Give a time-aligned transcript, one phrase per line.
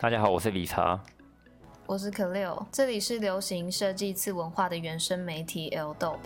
[0.00, 0.98] 大家好，我是理查。
[1.84, 6.16] 我是可六，这里是流行设计次文化的原生媒体 L Dope。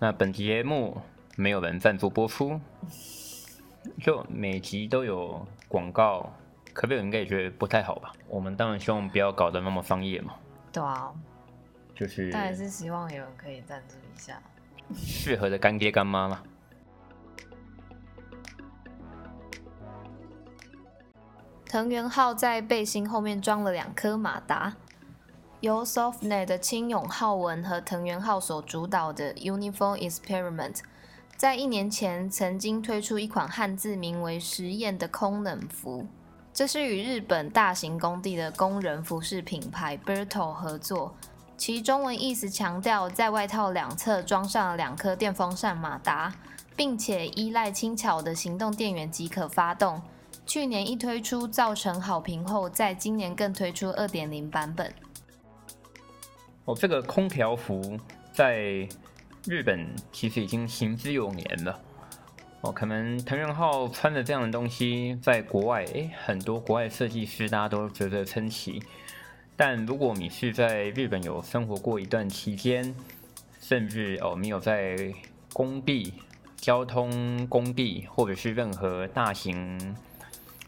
[0.00, 1.00] 那本节目
[1.36, 2.60] 没有人赞助播出，
[4.02, 6.32] 就每集都有广告，
[6.72, 8.12] 可不应该也觉得不太好吧？
[8.26, 10.34] 我们当然希望不要搞得那么商业嘛，
[10.72, 11.14] 对啊，
[11.94, 14.42] 就是当然是希望有人可以赞助一下。
[14.96, 16.42] 适合的干爹干妈嘛。
[21.74, 24.76] 藤原浩在背心后面装了两颗马达，
[25.58, 30.76] 由 Softnet 的青永浩文和藤原浩所主导的 Uniform Experiment，
[31.36, 36.06] 在一年前曾经推出一款汉字名为“实验”的空冷服。
[36.52, 41.16] 这是与日本大型工地的工人服饰品牌 Berto 合作，
[41.56, 46.36] 其中文意思强调在外套两侧装上两颗电风扇马达，
[46.76, 50.00] 并且依赖轻巧的行动电源即可发动。
[50.46, 54.92] 去年一推出造成好评后，在今年更推出二点零版本。
[56.64, 57.98] 哦，这个空调服
[58.32, 58.88] 在
[59.46, 61.80] 日本其实已经行之有年了。
[62.60, 68.82] 哦，可能藤原浩穿的这样的东西，在国外，诶，很多国外设计师大家都啧啧称奇。
[69.56, 72.94] 但如果你是在日本有生活过一段期间，
[73.60, 74.96] 甚至哦，你有在
[75.52, 76.14] 工地、
[76.56, 79.94] 交通工地或者是任何大型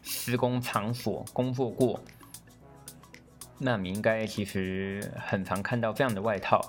[0.09, 1.99] 施工场所工作过，
[3.57, 6.61] 那你应该其实很常看到这样的外套。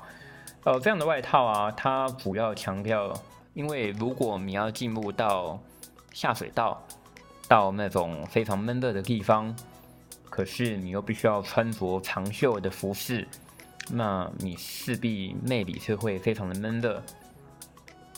[0.65, 3.15] 呃，这样的外套啊，它主要强调，
[3.55, 5.59] 因为如果你要进入到
[6.13, 6.83] 下水道，
[7.47, 9.55] 到那种非常闷热的地方，
[10.29, 13.27] 可是你又必须要穿着长袖的服饰，
[13.93, 17.01] 那你势必内里是会非常的闷热。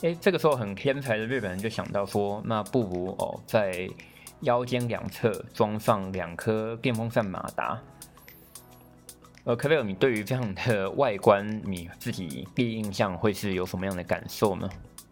[0.01, 3.87] 诶，这个时候很天才的日本人就想到说，那不如哦在
[4.41, 7.81] 腰间两侧装上两颗电风扇马达。
[9.43, 14.69] 呃，可贝尔，你对于这样的外观，你自己第一印象会是有什么样的感受呢？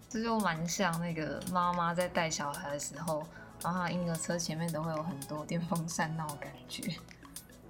[0.07, 3.23] 这就蛮像那个妈妈在带小孩的时候，
[3.63, 6.83] 然后婴儿车前面都会有很多电风扇那种感觉。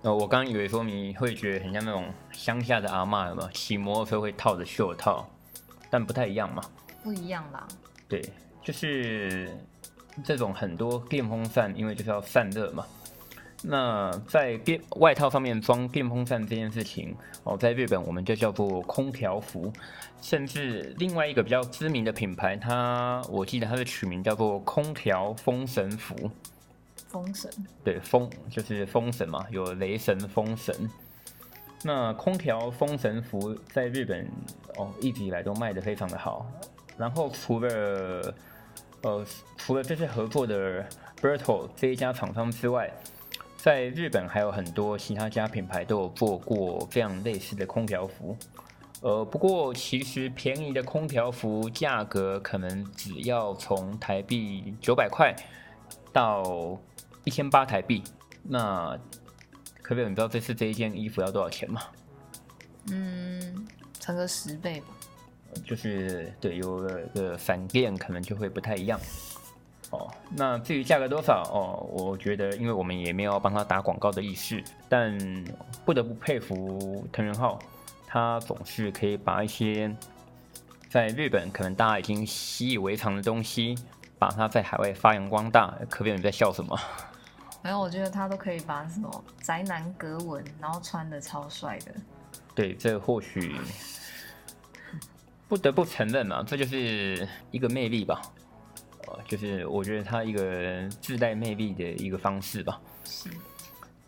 [0.01, 5.29] 呃，我刚以为说你会觉得很像那种乡下的阿嬷，有没有骑摩托车会套着袖套，
[5.89, 6.61] 但不太一样嘛。
[7.03, 7.65] 不一样啦。
[8.07, 8.21] 对，
[8.61, 9.49] 就是
[10.23, 12.85] 这种很多电风扇，因为就是要散热嘛。
[13.61, 17.13] 那在电外套上面装电风扇这件事情，
[17.43, 19.71] 哦，在日本我们就叫做空调服，
[20.21, 26.31] 甚至另外一个比较知名的品牌，它我记得它的取名叫做空调风神服。
[27.09, 27.51] 风神。
[27.83, 30.89] 对，风就是风神嘛，有雷神、风神。
[31.83, 34.25] 那空调风神服在日本
[34.77, 36.49] 哦，一直以来都卖得非常的好。
[36.97, 38.33] 然后除了
[39.01, 39.25] 呃
[39.57, 40.85] 除了这次合作的
[41.21, 42.91] Berto 这一家厂商之外，
[43.57, 48.37] 在日本还有很多其他家品牌都有做过这样类似的空调服。
[49.01, 55.33] 呃，不过其实便宜的空调服价格可能只要从台币九百块
[56.11, 56.77] 到
[57.23, 58.03] 一千八台币。
[58.43, 58.97] 那
[59.81, 61.81] 可不可以你知道这次这一件衣服要多少钱吗？
[62.91, 63.67] 嗯，
[63.99, 64.87] 乘个十倍吧。
[65.65, 68.99] 就是对，有个个闪电可能就会不太一样。
[69.91, 75.17] 哦，那至于价格多少哦，我觉得因为我们也没有帮他打广告的意思，但
[75.83, 77.57] 不得不佩服藤原浩，
[78.05, 79.91] 他总是可以把一些
[80.89, 83.75] 在日本可能大家已经习以为常的东西，
[84.19, 85.73] 把它在海外发扬光大。
[85.89, 86.79] 可别你在笑什么？
[87.63, 91.91] 没有，我觉得他都可以把什么宅男格纹，然后穿的超帅的。
[92.53, 93.55] 对，这或许
[95.49, 98.21] 不得不承认嘛，这就是一个魅力吧。
[99.27, 102.79] 就是我觉得它一个自带魅力的一个方式吧。
[103.03, 103.29] 是。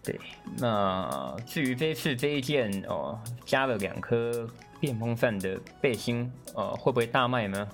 [0.03, 0.19] 对，
[0.57, 4.47] 那至于这次这一件哦，加了两颗
[4.79, 7.68] 电风扇的背心，呃，会不会大卖呢？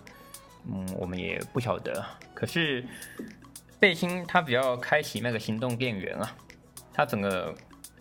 [0.70, 2.04] 嗯，我们也不晓得。
[2.34, 2.86] 可是
[3.80, 6.36] 背心它比较开启那个行动电源啊，
[6.94, 7.56] 它整个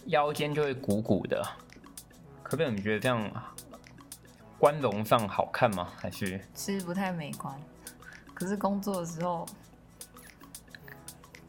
[0.07, 1.41] 腰间就会鼓鼓的。
[2.43, 2.73] 可不可以？
[2.73, 3.31] 你觉得这样
[4.59, 5.89] 观容上好看吗？
[5.97, 6.41] 还是？
[6.55, 7.55] 其实不太美观。
[8.35, 9.47] 可是工作的时候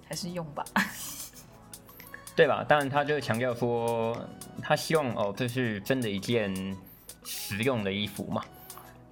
[0.07, 0.63] 还是用吧，
[2.36, 2.63] 对吧？
[2.63, 4.18] 当然，他就强调说，
[4.62, 6.54] 他希望哦，这是真的一件
[7.24, 8.42] 实用的衣服嘛。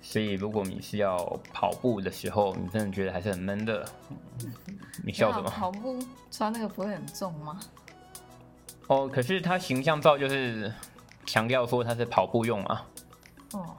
[0.02, 1.18] 所以，如果你是要
[1.52, 3.86] 跑步的时候，你真的觉得还是很闷的，
[5.04, 5.50] 你笑什么？
[5.50, 6.00] 跑步
[6.32, 7.60] 穿那个不会很重吗？
[8.88, 10.72] 哦，可是他形象照就是
[11.26, 12.88] 强调说他是跑步用啊。
[13.54, 13.76] 哦，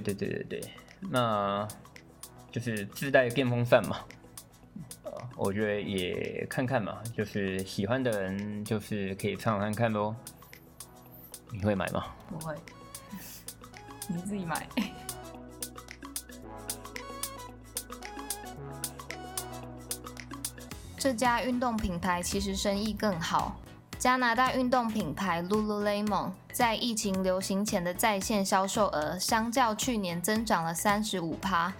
[0.00, 0.70] 对对对对对，
[1.10, 1.66] 那。
[2.52, 3.98] 就是自带电风扇嘛，
[5.36, 10.16] 我觉得也看看嘛，就是喜欢的人就是可以参考看看喽。
[11.52, 12.06] 你会买吗？
[12.30, 12.54] 不会，
[14.08, 14.66] 你自己买。
[20.96, 23.60] 这家运动品牌其实生意更好。
[23.98, 31.72] 加拿大运动品牌 Lululemon 在疫情流行前的在线销售额，相较去年增长了三十五趴。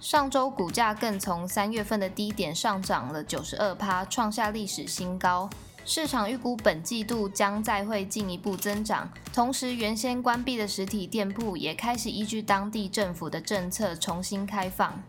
[0.00, 5.48] 上周股价更从三月份的低点上涨了九十二趴，创下历史新高。
[5.84, 15.00] 市场预估本季度将再会进一步增长，同时原先关闭的实体店铺也开始依据当地政府的政策重新开放。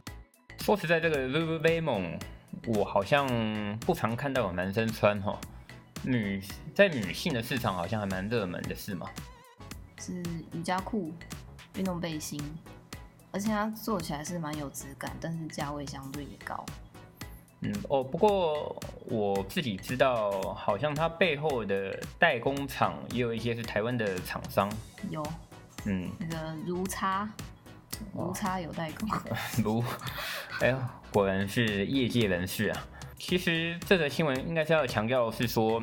[0.60, 2.20] 说实在，这个 Lululemon
[2.68, 3.28] 我好像
[3.80, 5.40] 不常看到有男生穿哈，
[6.04, 6.42] 女
[6.76, 9.10] 在女性的市场好像还蛮热门的，是吗？
[10.00, 10.22] 是
[10.54, 11.14] 瑜伽裤、
[11.76, 12.42] 运动背心。
[13.32, 16.64] 而且它做起来是蛮有质感，但是价位相对也高。
[17.62, 24.70] 嗯哦，不过我自己知道，好像它背后的代工厂也有一些是台湾的厂商。
[25.10, 25.26] 有，
[25.86, 27.28] 嗯，那个如差，
[28.14, 29.10] 如差有代工。
[29.64, 29.84] 如，
[30.60, 30.78] 哎呦，
[31.12, 32.88] 果然是业界人士啊。
[33.26, 35.82] 其实这则新闻应该是要强调是说，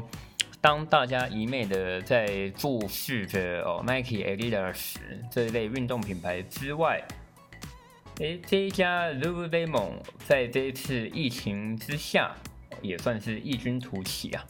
[0.60, 4.96] 当大家一昧的在注视着哦 Nike、Adidas
[5.30, 7.02] 这一类运动品牌之外。
[8.20, 9.92] 哎，这一家 Lululemon
[10.26, 12.36] 在这一次疫情之下，
[12.82, 14.44] 也算是异军突起啊。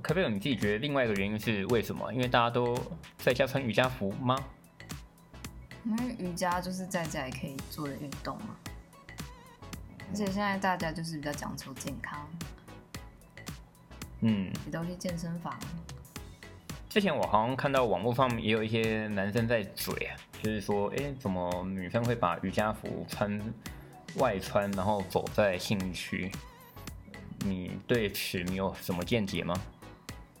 [0.00, 2.14] 可不可以你自己觉得另外一个原因是为什么？
[2.14, 2.78] 因为大家都
[3.18, 4.38] 在家穿瑜伽服吗？
[5.84, 8.56] 因为瑜伽就是在家也可以做的运动嘛。
[10.10, 12.28] 而且现在大家就是比较讲求健康，
[14.20, 15.58] 嗯，也都去健身房。
[16.88, 23.40] 之前我好像看到网络上面也有一些男生在嘴啊，就是说，哎，怎么女生会把瑜伽服穿
[24.16, 26.30] 外穿，然后走在信义区？
[27.44, 29.54] 你对此你有什么见解吗？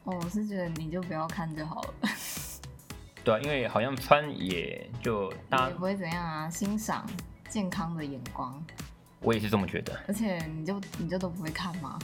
[0.04, 1.94] 哦，我是觉得你就不要看就好了。
[3.24, 7.08] 对啊，因为好像穿也就大也不会怎样啊，欣赏
[7.48, 8.62] 健康的眼光。
[9.22, 9.98] 我也是这么觉得。
[10.08, 11.98] 而且你就你就都不会看吗？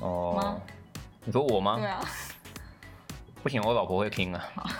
[0.00, 0.60] 哦，
[1.24, 1.76] 你说我吗？
[1.78, 2.04] 对啊。
[3.42, 4.44] 不行，我老婆会听啊。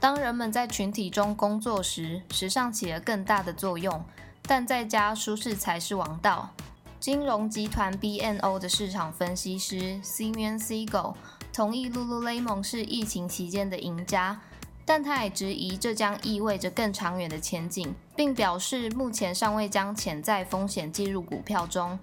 [0.00, 4.02] 当人们在群体中工作时，时尚起了更大的作用，
[4.42, 6.50] 但在家舒适才是王道。
[6.98, 11.14] 金融集团 BNO 的市场分析师 Simeon Siegel
[11.52, 14.40] 同意 Lululemon 是疫情期间的赢家，
[14.92, 21.96] 但他也质疑这将意味着更长远的前景，并表示目前尚未将潜在风险计入股票中。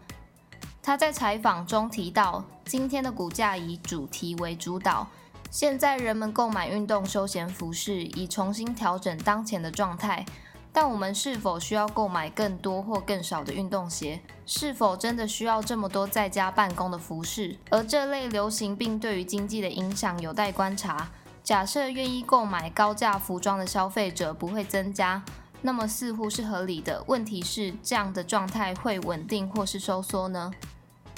[0.82, 5.06] 他在采访中提到，今天的股价以主题为主导。
[5.52, 10.26] 现在人们购买运动休闲服饰，以重新调整当前的状态。
[10.72, 14.22] 但我们是否需要购买更多或更少的运动鞋？
[14.46, 17.58] 是否真的需要这么多在家办公的服饰？
[17.70, 21.10] 而这类流行病对于经济的影响有待观察。
[21.48, 25.24] 假设愿意购买高价服装的消费者不会增加，
[25.62, 27.02] 那么似乎是合理的。
[27.08, 30.52] 问题是，这样的状态会稳定或是收缩呢？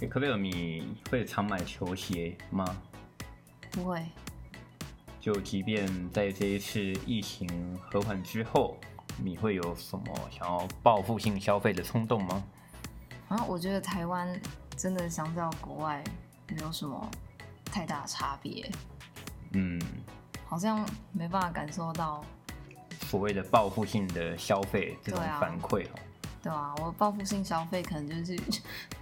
[0.07, 2.63] 可贝尔，你会常买球鞋吗？
[3.71, 4.05] 不会。
[5.19, 7.49] 就即便在这一次疫情
[7.89, 8.77] 和缓之后，
[9.17, 12.43] 你会有什么想要报复性消费的冲动吗？
[13.29, 14.39] 啊，我觉得台湾
[14.77, 16.03] 真的相较国外
[16.47, 17.09] 没有什么
[17.65, 18.71] 太大差别。
[19.53, 19.81] 嗯，
[20.49, 22.25] 好像没办法感受到
[23.07, 25.99] 所谓的报复性的消费这种反馈哦。
[26.43, 28.37] 对啊，我报复性消费可能就是。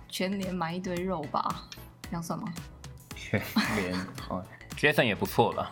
[0.09, 1.67] 全年买一堆肉吧，
[2.03, 2.51] 这样算吗？
[3.13, 3.39] 全
[3.75, 3.93] 年
[4.29, 4.43] 哦
[4.77, 5.69] ，Jason 也不错了。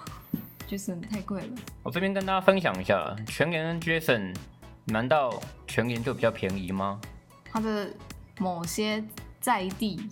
[0.67, 1.55] Jason 太贵了。
[1.81, 4.35] 我这边跟大家分享一下，全年 Jason
[4.83, 6.99] 难道全年就比较便宜吗？
[7.45, 7.89] 它的
[8.37, 9.01] 某些
[9.39, 10.09] 在地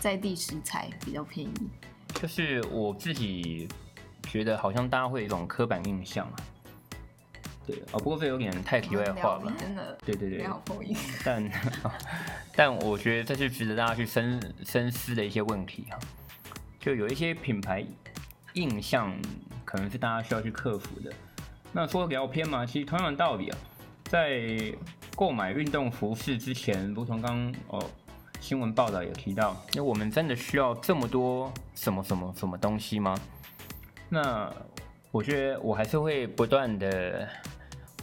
[0.00, 1.70] 在地食材比较便宜。
[2.14, 3.68] 就是我自己
[4.32, 6.36] 觉得，好像大家会有一种刻板印象啊。
[7.66, 9.52] 对哦，不过这有点太题外话了。
[9.58, 10.46] 真的，对对对，
[11.22, 11.50] 但
[12.56, 15.98] 但我觉得这是值得大家去深深思的一些问题哈。
[16.80, 17.84] 就有一些品牌
[18.54, 19.14] 印象，
[19.66, 21.12] 可能是大家需要去克服的。
[21.70, 23.58] 那说聊偏嘛，其实同样的道理啊，
[24.04, 24.74] 在
[25.14, 27.84] 购买运动服饰之前，如同刚哦
[28.40, 33.14] 新闻报道有提到，那我们真的需要这么多什么什么什么东西吗？
[34.14, 34.52] 那
[35.10, 37.26] 我觉得我还是会不断的。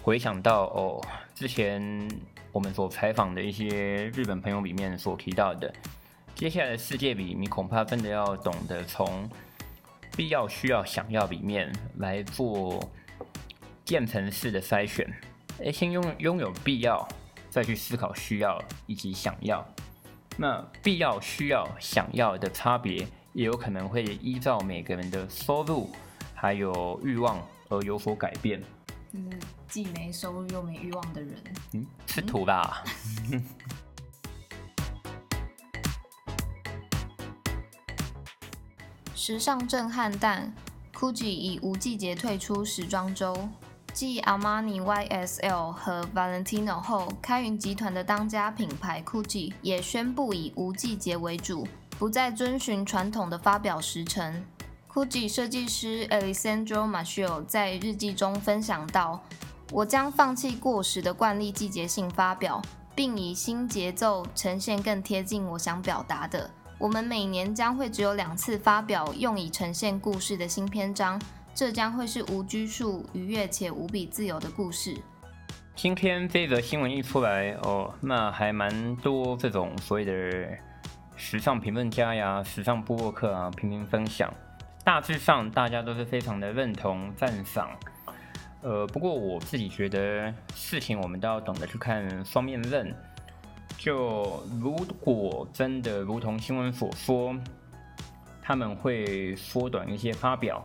[0.02, 2.10] 回想到哦，之前
[2.52, 5.72] 我们所采访的一些日本朋友里面所提到的，
[6.34, 9.30] 接下来的世界里，你恐怕真的要懂得从
[10.16, 12.82] 必要、需要、想要里面来做
[13.86, 15.14] 渐层式的筛选。
[15.64, 17.08] 哎，先拥拥有必要，
[17.52, 19.64] 再再去思考需要以及想要。
[20.38, 25.90] 那必要、需要、想要的差别，也有可能会依照每个人的收入
[26.34, 28.64] 还有欲望而有所改变。
[29.12, 29.30] 嗯，
[29.68, 31.34] 既没收入又没欲望的人，
[31.74, 32.84] 嗯，吃土吧。
[39.16, 40.54] 时尚震撼弹
[40.94, 43.50] ，GUCCI 以无季节退出时装周。
[43.92, 51.68] 继 Armani、YSL 和 Valentino 后，开云集团的当家品牌 GUCCI 也宣布以无季节为主，
[52.00, 54.42] 不再遵循传统的发表时程。
[54.94, 59.22] GUCCI 设计师 Alessandro m a c h i o 在日记中分享到
[59.72, 62.62] ：“我将放弃过时的惯例季节性发表，
[62.96, 66.50] 并以新节奏呈现更贴近我想表达的。
[66.78, 71.22] 我们每年将会只有两次发表，用以呈现故事的新篇章。”
[71.54, 74.96] 这将会是无拘束、愉悦且无比自由的故事。
[75.76, 80.14] 今天这则新闻一出来哦，那还蛮多这种所谓的
[81.20, 84.34] 时尚评论家呀、时尚部落客啊频频分享。
[84.86, 87.70] 大致上大家都是非常的认同、赞赏。
[88.62, 92.96] 呃，不过我自己觉得事情我们都要懂得去看双面刃。
[93.78, 97.36] 就如果真的如同新闻所说，
[98.42, 100.64] 他们会缩短一些发表。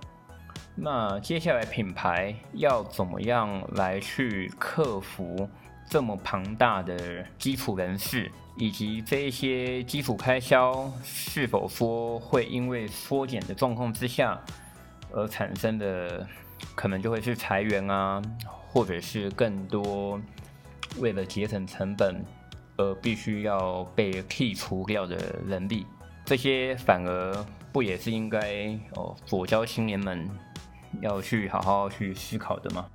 [0.77, 5.49] 那接下来品牌要怎么样来去克服
[5.89, 14.41] 这么庞大的基础人士，以及这一些基础开销是否说会因为缩减的状况之下
[15.13, 16.27] 而产生的，
[16.75, 18.21] 可能就会是裁员啊，
[18.69, 20.21] 或者是更多
[20.99, 22.25] 为了节省成本
[22.77, 25.87] 而必须要被剔除掉的人力，
[26.25, 30.29] 这些反而不也是应该哦左交青年们。
[31.01, 32.87] 要去好好去思考的吗？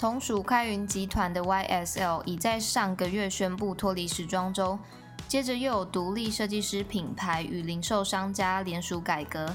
[0.00, 4.78] 同属开云集团的 YSL 已在上个月宣布脱离时装周，
[5.28, 9.54] 接着又有独立设计师品牌与零售商家联署改革。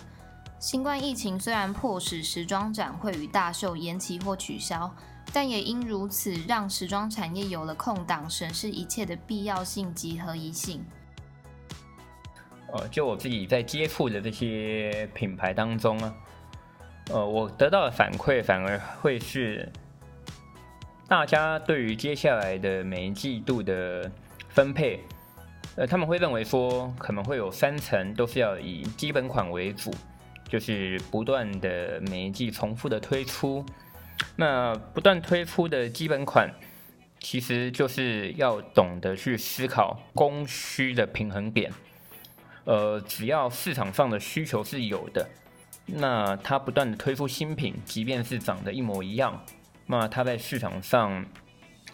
[0.60, 4.96] 新冠疫情虽然迫使时装展会与大秀延期或取消，
[5.34, 10.86] 但也因如此让时装产业有了空档审视一切的必要性及合宜性。
[12.72, 16.14] 呃，就我自己在接触的这些品牌当中啊。
[17.10, 19.72] 呃，我得到的反馈反而会是，
[21.08, 24.10] 大家对于接下来的每一季度的
[24.50, 25.00] 分配，
[25.76, 29.94] 呃，他们会认为说可能会有三层都是要以基本款为主，
[30.50, 33.64] 就是不断的每一季重复的推出。
[34.36, 36.50] 那不断推出的基本款，
[37.20, 41.72] 其实就是要懂得去思考供需的平衡点。
[42.64, 45.30] 呃，只要市场上的需求是有的。
[45.86, 49.46] 那它不断的推出新品，即便是长得一模一样，
[49.86, 51.26] 那它在市场上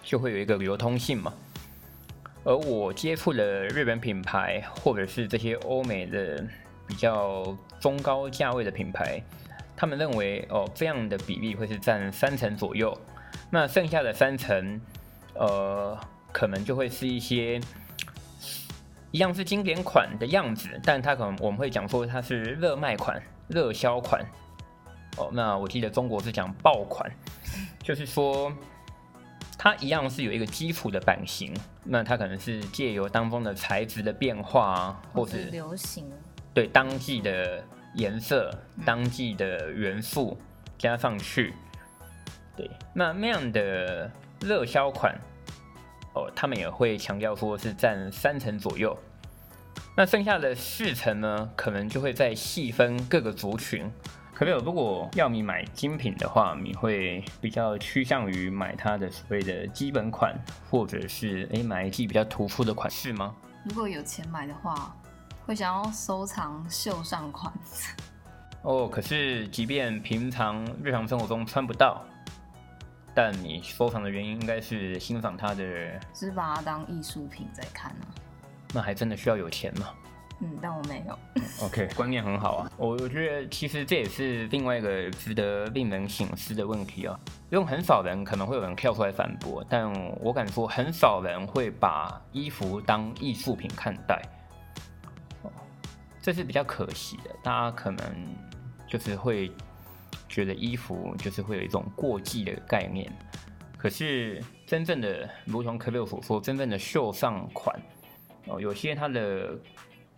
[0.04, 1.34] 就会有一个流通性嘛。
[2.44, 6.44] 而我接触的日本品牌，或者是这些欧美的
[6.88, 9.22] 比较中高价位的品牌，
[9.76, 12.98] 他们认为哦，这样的比例会是占三成左右。
[13.50, 14.82] 那剩下的三成，
[15.36, 15.98] 呃，
[16.32, 17.60] 可能就会是一些
[19.12, 23.22] 一样是经典款的样子，但它可能我们会讲说它是热卖款。
[23.48, 24.26] 热销款
[25.18, 27.12] 哦，那我记得中国是讲爆款，
[27.92, 28.50] 就是说
[29.58, 36.10] 它一样是有一个基础的版型，那它可能是借由当中的材质的变化，或是流行，
[36.54, 37.62] 对当季的
[37.96, 38.50] 颜色、
[38.86, 40.38] 当季的元素
[40.78, 41.54] 加上去，
[42.56, 45.14] 对，那那样的热销款
[46.14, 48.98] 哦，他们也会强调说是占三成左右。
[49.98, 53.92] 那剩下的四成呢，可能就会再细分各个族群。
[54.42, 60.36] 可没有，如果要你买精品的话，你会比较趋向于买它的所谓的基本款，
[60.68, 63.36] 或者是诶买一季比较突出的款式吗？
[63.64, 64.96] 如果有钱买的话，
[65.46, 67.54] 会想要收藏秀上款。
[68.64, 72.04] 哦，可是即便平常日常生活中穿不到，
[73.14, 75.64] 但你收藏的原因应该是欣赏它的，
[76.16, 78.10] 是把它当艺术品在看啊。
[78.74, 79.90] 那还真的需要有钱吗？
[80.44, 81.18] 嗯，但我没有。
[81.64, 82.72] OK，观念很好啊。
[82.76, 87.20] 我我觉得其实这也是另外一个值得令人醒思的问题啊。
[87.52, 94.20] 用很少人可能会有人跳出来反驳，但我敢说很少人会把衣服当艺术品看待。
[96.22, 97.36] 这是比较可惜的。
[97.44, 98.04] 大家可能
[98.88, 99.52] 就是会
[100.28, 103.12] 觉得衣服就是会有一种过季的概念。
[103.78, 107.80] 可是真正的，如同可六所说，真正的秀上款。
[108.48, 109.56] 哦，有些它的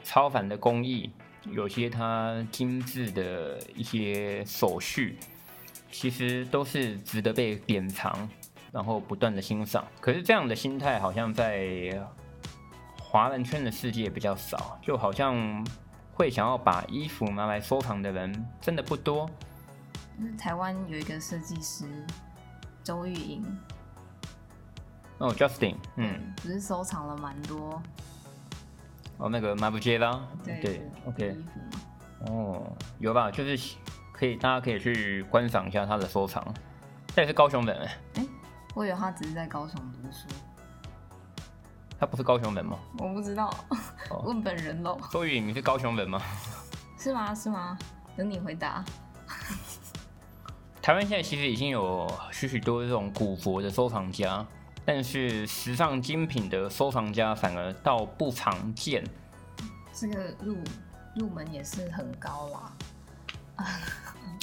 [0.04, 1.12] 超凡的工艺，
[1.46, 5.18] 有些它精致的一些手续，
[5.92, 8.30] 其实都是值得被典藏，
[8.72, 9.86] 然后不断的欣赏。
[10.00, 12.06] 可是这样的心态好像在
[13.02, 15.66] 华人圈的世界比较少，就好像
[16.14, 19.30] 会想要把衣服拿来收藏的人真的不多。
[20.38, 21.86] 台湾有一个设计师
[22.84, 23.44] 周玉莹，
[25.18, 27.82] 哦，Justin，嗯，不是收藏了蛮多
[29.18, 31.36] 哦，那个马布杰拉，对，OK，
[32.28, 33.32] 哦，有吧？
[33.32, 33.76] 就是
[34.12, 36.44] 可以，大家可以去观赏一下他的收藏。
[37.16, 38.26] 他也是高雄人，哎，
[38.74, 40.28] 我以为他只是在高雄读书。
[42.00, 42.78] 他不是高雄人吗？
[42.98, 43.54] 我不知道，
[44.26, 45.00] 问本人喽。
[45.12, 46.20] 周宇，你是高雄人吗？
[46.98, 47.34] 是吗？
[47.36, 47.78] 是吗？
[48.18, 48.84] 等你回答。
[50.82, 54.46] 台湾现在其实已经有许许多这种古佛的收藏家，
[54.86, 59.04] 但是时尚精品的收藏家反而倒不常见。
[59.94, 60.58] 这个入
[61.16, 62.74] 入门也是很高啦。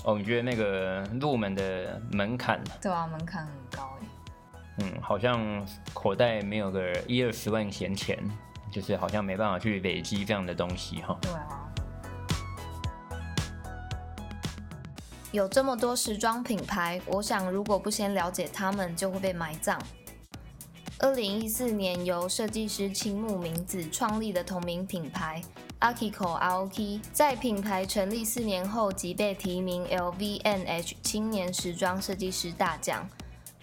[0.04, 2.62] 哦，你觉得那个入门的门槛？
[2.80, 4.06] 对啊，门槛很高哎。
[4.78, 8.18] 嗯，好像口袋没有个一二十万闲钱，
[8.70, 11.18] 就是好像没办法去累积这样的东西哈。
[11.20, 11.66] 对啊。
[15.32, 19.78] 有这么多时装品牌，我想如果不先了解他们，就会被埋葬。
[21.02, 25.42] 二零一四年由设计师青木明子创立的同名品牌
[25.80, 33.08] Akiko Aoki，在品牌成立四年后即被提名 LVNH 青年时装设计师大奖。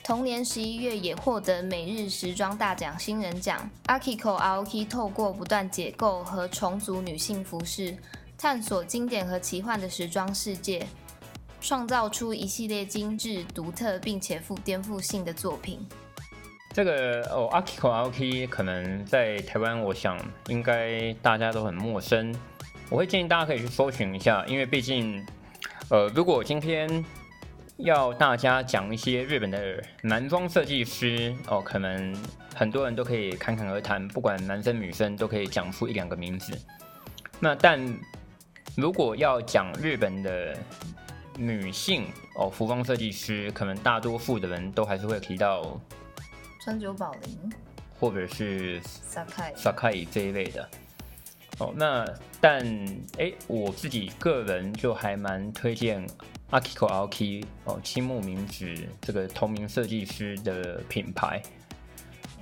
[0.04, 3.70] 同年十一月也获得每日时装大奖新人奖。
[3.86, 7.96] Akiko Aoki 透过不断解构和重组女性服饰，
[8.36, 10.88] 探索经典和奇幻的时装世界。
[11.62, 15.86] 创造出一系列精致、独特并且富颠覆性的作品。
[16.78, 20.16] 这个哦，Akiko Aoki 可能在台湾，我想
[20.48, 22.32] 应该大家都很陌生。
[22.92, 25.26] 我会建议大家可以去搜寻一下，因为毕竟，
[25.90, 27.04] 呃，如果今天
[27.78, 32.16] 要大家讲一些日本的男装设计师哦，可能
[32.54, 36.56] 很多人都可以侃侃而谈，不管男生女生都可以讲出一两个名字。
[37.40, 37.82] 那但
[38.76, 40.56] 如果要讲日本的，
[41.40, 45.80] 女性哦，服装设计师可能大多数的人都还是会提到
[46.68, 47.54] 川久保玲，
[47.98, 50.70] 或者是 Sakai Sakai 这一类的
[51.60, 51.74] 哦。
[51.74, 52.06] 那
[52.42, 52.62] 但
[53.18, 56.06] 哎，我自己个人就还蛮推荐
[56.52, 58.68] Akiko Aoki 哦，青木明子
[59.00, 61.42] 这个同名设计师的品牌。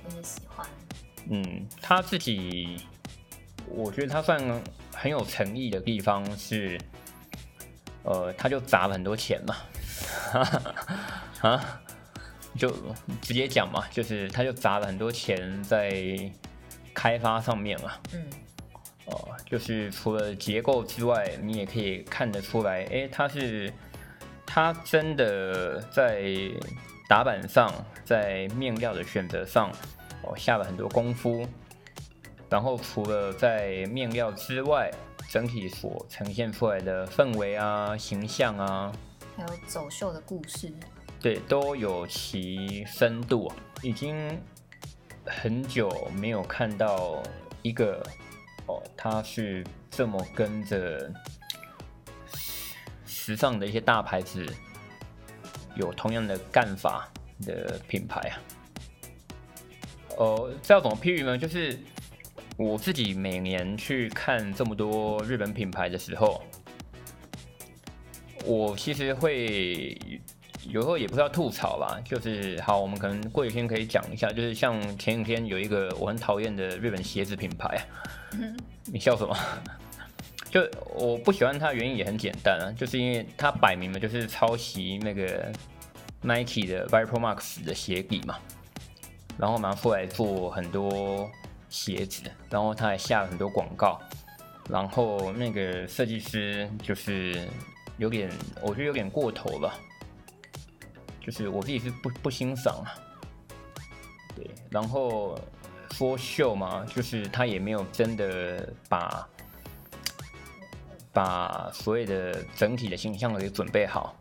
[0.04, 0.66] 我也喜欢。
[1.30, 2.84] 嗯，他自己，
[3.68, 4.42] 我觉得他算
[4.92, 6.76] 很有诚意的地方是。
[8.02, 9.56] 呃，他就砸了很多钱嘛，
[11.42, 11.80] 啊，
[12.56, 12.70] 就
[13.20, 16.18] 直接讲嘛，就是他就砸了很多钱在
[16.94, 18.24] 开发上面嘛，嗯，
[19.06, 23.72] 哦，就是除了结构之外，你也可以看得出来，哎，他是
[24.44, 26.22] 他真的在
[27.08, 27.72] 打板上，
[28.04, 29.70] 在面料的选择上，
[30.22, 31.46] 哦，下了很多功夫，
[32.48, 34.90] 然后除了在面料之外。
[35.28, 38.92] 整体所呈现出来的氛围啊、形象啊，
[39.36, 40.72] 还有走秀的故事，
[41.20, 43.50] 对，都有其深度。
[43.82, 44.40] 已经
[45.24, 47.22] 很久没有看到
[47.62, 48.02] 一个
[48.66, 51.12] 哦，他是这么跟着
[53.06, 54.46] 时尚的一些大牌子
[55.74, 57.10] 有同样的干法
[57.44, 58.34] 的品牌啊。
[60.16, 61.36] 哦，这要怎么譬喻呢？
[61.36, 61.78] 就是。
[62.58, 66.42] 我自己每年去看这么多日本品牌的时候，
[68.46, 69.94] 我其实会
[70.70, 77.86] 有时候也不知道吐槽吧，就是好，我们可能过几天可以讲一下，就是像前几天有一个我很讨厌的日本鞋子品牌，
[78.86, 79.36] 你笑什么？
[80.50, 85.52] 就我不喜欢它的原因也很简单啊，就是因为它摆明了就是抄袭那个
[86.22, 88.38] Nike 的 Vapor Max 的鞋底嘛，
[89.38, 91.30] 然后拿出来做很多。
[91.68, 94.00] 鞋子，然后他还下了很多广告，
[94.70, 97.46] 然后那个设计师就是
[97.98, 98.30] 有点，
[98.62, 99.74] 我觉得有点过头了，
[101.26, 102.94] 就是我自己是不不欣赏啊。
[104.36, 105.36] 对，然后
[105.90, 109.28] 说秀嘛，就是他也没有真的把
[111.12, 114.16] 把所谓的整体的形象给准备好，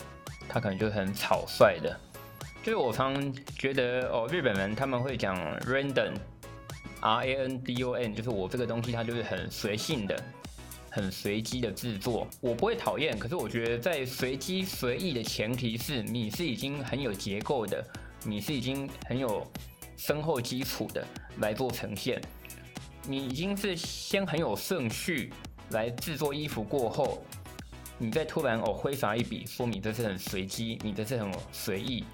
[0.50, 1.96] 他可能就很草率的。
[2.63, 6.13] 就是我常觉得哦，日本人他们会讲 random。
[7.02, 10.20] R A N D O N 就是我这个东西，它就是很随性的、
[10.95, 12.25] 很随机的制作。
[12.39, 17.86] 我不会讨厌，可是我觉得在随机随意的前提是，你是已经很有结构的，
[18.23, 19.45] 你是已经很有
[19.97, 21.05] 深厚基础的
[21.39, 22.21] 来做呈现。
[23.05, 25.34] 你已经是先很有顺序
[25.71, 27.21] 来制作衣服过后，
[27.97, 32.05] 你再突然哦挥洒一笔，说明这是很随机，你这是很随意。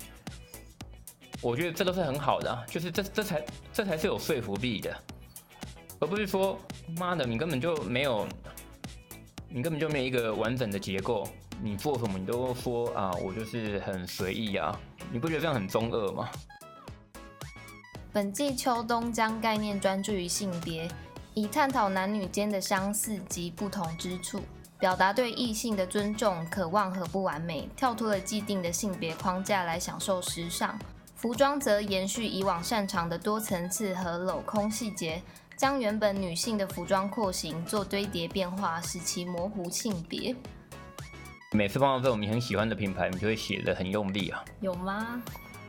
[1.40, 4.96] 我觉得这都是很好的，就是这这才这才是有说服力的，
[6.00, 6.60] 而不是说
[6.98, 8.28] 妈的你根本就没有，
[9.54, 11.28] 你根本就没有一个完整的结构，
[11.62, 14.74] 你做什么你都说啊，我就是很随意啊，
[15.12, 16.30] 你不觉得这样很中二吗？
[18.14, 20.90] 本季秋冬将概念专注于性别，
[21.34, 24.42] 以探讨男女间的相似及不同之处，
[24.80, 30.80] 表达对异性的尊重、渴望和不完美，跳脱了既定的性别框架来享受时尚。
[31.16, 35.22] 服装则延续以往擅长的多层次和镂空细节，
[35.62, 40.36] 将原本女性的服装廓形做堆叠变化，使其模糊性别。
[41.52, 44.44] 每次碰到这种你很喜欢的品牌，你就会写的很用力啊。
[44.60, 45.22] 有吗？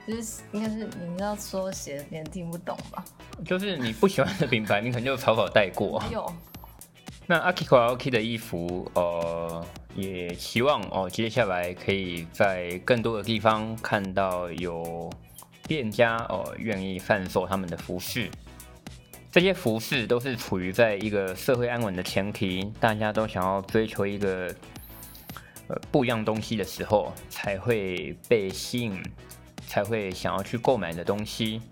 [0.09, 3.05] 就是应该是你要说写别人听不懂吧？
[3.45, 6.03] 就是你不喜欢的品牌，你可能就草草带过。
[6.11, 6.33] 有。
[7.27, 9.63] 那 Akiko Aoki 的衣服，呃，
[9.95, 15.13] 也希望哦，接下来可以在更多的地方看到有
[15.65, 18.31] 店家哦愿意贩售他们的服饰。
[19.33, 24.55] 这些服饰都是处于在一个社会安稳的前提，大家都想要追求一个
[25.67, 29.03] 呃不一样东西的时候，才会被吸引。
[29.65, 31.63] 才会想要去购买的东西。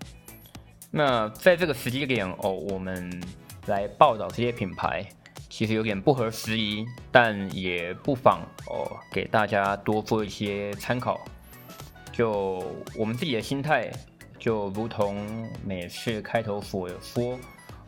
[0.89, 3.21] 那在这个时机点哦，我们
[3.67, 5.07] 来报道这些品牌，
[5.49, 11.19] 其实有点不合时宜，但也不妨哦，给大家多做一些参考。
[12.11, 12.63] 就
[12.97, 13.91] 我们自己的心态，
[14.41, 17.39] 就如同每次开头所说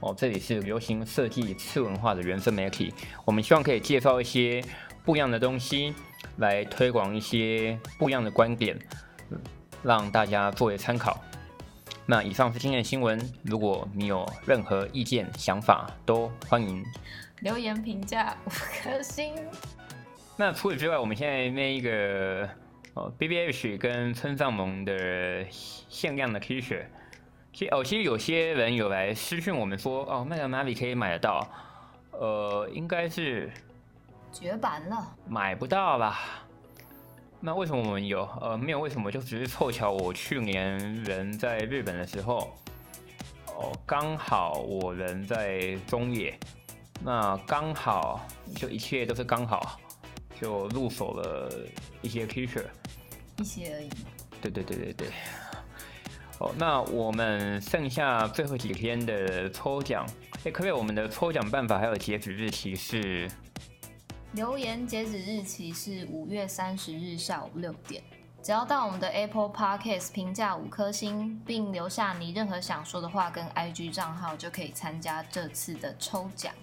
[0.01, 2.93] 哦，这里是流行设计次文化的原生媒体，
[3.25, 4.63] 我们希望可以介绍一些
[5.03, 5.95] 不一样的东西，
[6.37, 8.77] 来推广一些不一样的观点。
[9.81, 11.19] 让大家作为参考。
[12.05, 16.85] 那以上是今天的新闻，如果你有任何意见、想法，都欢迎
[17.41, 19.33] 留言评价五颗星。
[20.37, 22.47] 那除此之外，我们现在那一个
[22.95, 26.85] 哦，B B H 跟村上萌的限量的 T 恤，
[27.51, 31.47] 其实哦，其实有些人有来私讯我们说，哦，麦当哪里可以买得到？
[32.11, 33.51] 呃，应该是
[34.31, 36.19] 绝版了，买不到吧？
[37.39, 38.29] 那为什么我们有？
[38.39, 42.55] 呃，没有为什么，就只是凑巧，我去年人在日本的时候，
[43.47, 46.39] 哦，刚好我人在中野，
[47.03, 48.23] 那刚好
[48.55, 49.79] 就一切都是刚好，
[50.39, 51.49] 就入手了
[52.01, 52.63] 一些 T 恤，
[53.37, 53.89] 一些而已。
[54.41, 55.07] 对对对对对。
[56.39, 60.05] 哦，那我们剩下最后几天的抽奖，
[60.43, 63.29] 哎，可不可以，我们的抽奖办法还有截止日期是。
[64.33, 68.03] 留言截止日期是五月三十日下午六点。
[68.41, 76.53] 只要到我们的 Apple Podcast 评价五颗星，并留下你任何想说的话跟 IG 账号，就可以参加这次的抽奖。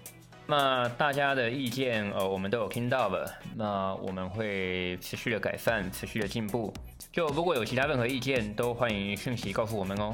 [0.50, 3.32] 那大家的意见，呃，我们都有听到了。
[3.54, 6.74] 那我们会持续的改善，持续的进步。
[7.12, 10.12] 就如果有其他任何意见，都欢迎讯息告诉我们哦。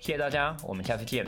[0.00, 1.24] 谢谢大家，我们下次见。